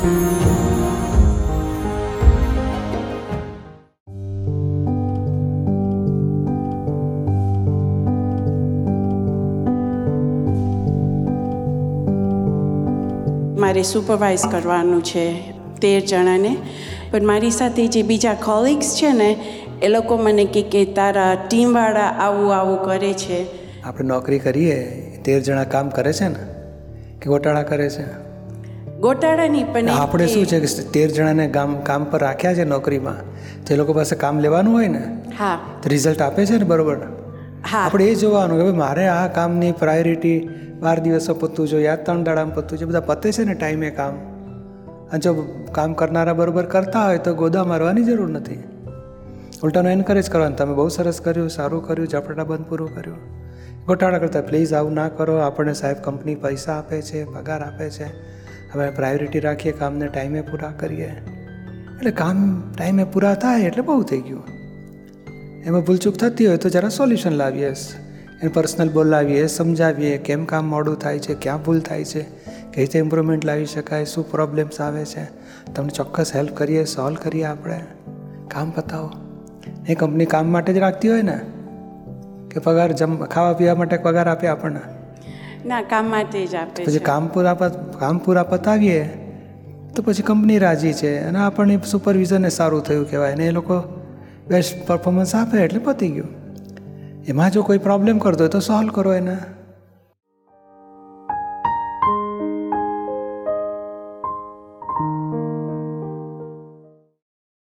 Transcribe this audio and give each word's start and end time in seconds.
મારે 0.00 0.22
સુપરવાઇઝ 13.82 14.40
કરવાનું 14.50 15.02
છે 15.02 15.52
તેર 15.80 16.00
જણાને. 16.00 16.56
પણ 17.10 17.26
મારી 17.26 17.50
સાથે 17.50 17.86
જે 17.86 18.02
બીજા 18.02 18.34
કોલિગ્સ 18.34 18.98
છે 19.02 19.12
ને, 19.12 19.36
એ 19.82 19.88
લોકો 19.88 20.16
મને 20.16 20.44
કહે 20.44 20.62
કે 20.62 20.84
તારા 20.84 21.34
ટીમવાળા 21.34 22.00
આવું 22.00 22.56
આવું 22.56 22.82
કરે 22.82 23.12
છે. 23.12 23.46
આપણે 23.82 24.08
નોકરી 24.08 24.38
કરીએ, 24.38 24.84
તેર 25.24 25.40
જણા 25.40 25.64
કામ 25.64 25.88
કરે 25.88 26.12
છે 26.12 26.28
ને? 26.28 26.70
કે 27.20 27.26
ગોટાળા 27.26 27.62
કરે 27.62 27.90
છે? 27.90 28.29
ગોટાળાની 29.00 29.64
પણ 29.64 29.88
આપણે 29.88 30.26
શું 30.26 30.46
છે 30.46 30.60
કે 30.60 30.66
તેર 30.66 31.10
જણાને 31.10 31.48
ગામ 31.48 31.80
કામ 31.80 32.04
પર 32.04 32.18
રાખ્યા 32.18 32.54
છે 32.54 32.64
નોકરીમાં 32.64 33.14
તે 33.64 33.76
લોકો 33.76 33.92
પાસે 33.92 34.16
કામ 34.16 34.38
લેવાનું 34.38 34.74
હોય 34.74 34.88
ને 34.88 35.22
હા. 35.38 35.58
તો 35.82 35.88
રિઝલ્ટ 35.88 36.22
આપે 36.22 36.46
છે 36.46 36.52
ને 36.52 36.64
બરોબર? 36.64 36.96
હા. 37.72 37.78
આપણે 37.78 38.04
એ 38.04 38.14
જોવાનું 38.14 38.58
કે 38.58 38.78
મારે 38.78 39.06
આ 39.06 39.26
કામની 39.26 39.72
પ્રાયોરિટી 39.72 40.48
બાર 40.80 41.00
દિવસો 41.00 41.34
પતવું 41.34 41.68
જોઈએ 41.68 41.86
આ 41.86 41.96
ત્રણ 41.96 42.24
દાડામાં 42.24 42.54
પતવું 42.54 42.78
જોઈએ 42.78 42.88
બધા 42.88 43.00
પતે 43.00 43.32
છે 43.32 43.44
ને 43.44 43.54
ટાઈમે 43.54 43.90
કામ. 43.90 44.14
અને 45.10 45.18
જો 45.18 45.34
કામ 45.72 45.92
કરનારા 45.92 46.32
બરોબર 46.32 46.64
કરતા 46.64 47.06
હોય 47.06 47.18
તો 47.18 47.34
ગોદા 47.34 47.64
મારવાની 47.64 48.04
જરૂર 48.04 48.28
નથી. 48.28 48.64
ઉલટાનું 49.62 49.92
એન્કરેજ 49.92 50.30
કરવાનું. 50.30 50.56
તમે 50.56 50.74
બહુ 50.74 50.88
સરસ 50.88 51.20
કર્યું 51.20 51.48
સારું 51.48 51.86
કર્યું 51.86 52.08
ઝપટા 52.08 52.44
બંધ 52.44 52.66
પૂરું 52.66 52.94
કર્યું. 52.94 53.16
ગોટાળા 53.86 54.18
કરતા 54.18 54.40
પ્લીઝ 54.40 54.72
આવું 54.72 54.92
ના 54.92 55.08
કરો. 55.08 55.36
આપણને 55.36 55.72
સાહેબ 55.72 55.96
કંપની 55.96 56.34
પૈસા 56.34 56.72
આપે 56.72 57.02
છે 57.02 57.24
પગાર 57.24 57.62
આપે 57.62 57.90
છે. 57.90 58.39
હવે 58.72 58.90
પ્રાયોરિટી 58.90 59.40
રાખીએ, 59.40 59.72
કામને 59.72 60.06
ટાઈમે 60.06 60.40
પૂરા 60.40 60.72
કરીએ. 60.78 61.12
એટલે 61.98 62.10
કામ 62.10 62.62
ટાઈમે 62.78 63.04
પૂરા 63.04 63.34
થાય 63.34 63.62
એટલે 63.62 63.82
બહુ 63.82 64.02
થઈ 64.02 64.20
ગયું. 64.20 64.42
એમાં 65.66 65.80
ભૂલચૂક 65.80 66.16
થતી 66.16 66.46
હોય 66.46 66.56
તો 66.56 66.68
જરા 66.68 66.88
સોલ્યુશન 66.88 67.30
લાવીએ. 67.30 67.68
એને 67.68 68.48
પર્સનલ 68.48 68.90
બોલાવીએ 68.90 69.46
સમજાવીએ 69.46 70.18
કેમ 70.18 70.44
કામ 70.44 70.64
મોડું 70.64 70.98
થાય 70.98 71.18
છે, 71.18 71.34
ક્યાં 71.34 71.64
ભૂલ 71.64 71.80
થાય 71.80 72.04
છે, 72.04 72.22
કઈ 72.74 72.80
રીતે 72.80 72.98
ઇમ્પ્રુવમેન્ટ 72.98 73.44
લાવી 73.44 73.66
શકાય, 73.66 74.04
શું 74.04 74.30
પ્રોબ્લેમ્સ 74.30 74.80
આવે 74.80 75.04
છે. 75.04 75.24
તમને 75.74 75.88
ચોક્કસ 75.88 76.36
હેલ્પ 76.36 76.56
કરીએ 76.56 76.84
સોલ્વ 76.84 77.16
કરીએ 77.22 77.44
આપણે. 77.44 77.80
કામ 78.48 78.70
પતાવો. 78.70 79.10
એ 79.88 79.94
કંપની 79.94 80.26
કામ 80.26 80.52
માટે 80.52 80.72
જ 80.72 80.76
રાખતી 80.76 81.08
હોય 81.08 81.22
ને? 81.22 81.40
કે 82.50 82.60
પગાર 82.60 82.92
જમ 82.92 83.24
ખાવા 83.24 83.52
પીવા 83.52 83.74
માટે 83.74 83.96
પગાર 83.96 84.28
આપે 84.28 84.46
આપણને? 84.46 84.99
ના 85.66 85.82
કામ 85.82 86.06
માટે 86.06 86.46
જ 86.46 86.54
આપે 86.56 86.84
પછી 86.84 86.98
કામ 86.98 87.28
પૂરા 87.28 87.54
કામ 87.98 88.18
પૂરા 88.18 88.42
પતાવીએ 88.42 89.10
તો 89.96 90.02
પછી 90.02 90.22
કંપની 90.22 90.58
રાજી 90.58 90.92
છે 90.92 91.18
અને 91.18 91.38
આપણને 91.38 91.78
સુપરવિઝનને 91.86 92.48
સારું 92.48 92.82
થયું 92.82 93.10
કહેવાય 93.10 93.34
ને 93.34 93.46
એ 93.46 93.50
લોકો 93.50 93.82
બેસ્ટ 94.48 94.86
પરફોર્મન્સ 94.86 95.34
આપે 95.34 95.58
એટલે 95.64 95.78
પતી 95.78 96.08
ગયું. 96.08 96.28
એમાં 97.28 97.50
જો 97.50 97.62
કોઈ 97.62 97.78
પ્રોબ્લેમ 97.78 98.18
કરતો 98.18 98.38
હોય 98.38 98.48
તો 98.48 98.60
સોલ્વ 98.60 98.88
કરો 98.88 99.12
એને. 99.12 99.36